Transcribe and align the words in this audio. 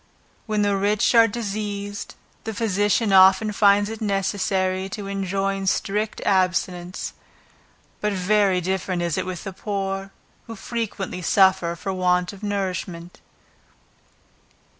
When 0.47 0.63
the 0.63 0.75
rich 0.75 1.13
are 1.13 1.27
diseased, 1.27 2.15
the 2.43 2.55
physician 2.55 3.13
often 3.13 3.51
finds 3.51 3.87
it 3.87 4.01
necessary 4.01 4.89
to 4.89 5.05
enjoin 5.05 5.67
strict 5.67 6.21
abstinence; 6.25 7.13
but 7.99 8.11
very 8.11 8.61
different 8.61 9.03
is 9.03 9.15
it 9.15 9.27
with 9.27 9.43
the 9.43 9.53
poor, 9.53 10.09
who 10.47 10.55
frequently 10.55 11.21
suffer 11.21 11.75
for 11.75 11.93
want 11.93 12.33
of 12.33 12.41
nourishment. 12.41 13.19